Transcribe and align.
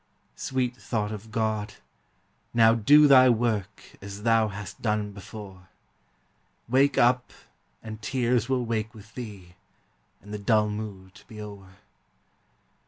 Sweet 0.35 0.75
thought 0.75 1.11
of 1.11 1.29
God! 1.29 1.75
now 2.55 2.73
do 2.73 3.07
thy 3.07 3.29
work 3.29 3.83
As 4.01 4.23
thou 4.23 4.47
hast 4.47 4.81
done 4.81 5.11
before; 5.11 5.67
Wake 6.67 6.97
up, 6.97 7.31
and 7.83 8.01
tears 8.01 8.49
will 8.49 8.65
wake 8.65 8.95
with 8.95 9.13
thee, 9.13 9.53
And 10.19 10.33
the 10.33 10.39
dull 10.39 10.69
mood 10.69 11.21
be 11.27 11.39
o'er. 11.39 11.75